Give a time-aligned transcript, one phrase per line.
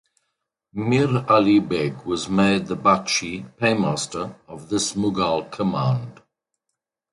[0.73, 6.21] Mir Ali Beg was made the bakhshi (paymaster) of this Mughal command.